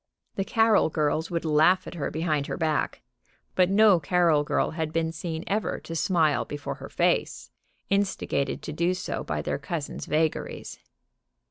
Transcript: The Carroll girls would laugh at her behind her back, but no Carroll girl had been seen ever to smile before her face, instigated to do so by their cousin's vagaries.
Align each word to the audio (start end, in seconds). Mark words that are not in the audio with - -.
The 0.33 0.43
Carroll 0.43 0.89
girls 0.89 1.29
would 1.29 1.45
laugh 1.45 1.85
at 1.85 1.93
her 1.93 2.09
behind 2.09 2.47
her 2.47 2.57
back, 2.57 3.03
but 3.53 3.69
no 3.69 3.99
Carroll 3.99 4.43
girl 4.43 4.71
had 4.71 4.91
been 4.91 5.11
seen 5.11 5.43
ever 5.45 5.79
to 5.81 5.95
smile 5.95 6.43
before 6.43 6.73
her 6.81 6.89
face, 6.89 7.51
instigated 7.87 8.63
to 8.63 8.73
do 8.73 8.95
so 8.95 9.23
by 9.23 9.43
their 9.43 9.59
cousin's 9.59 10.07
vagaries. 10.07 10.79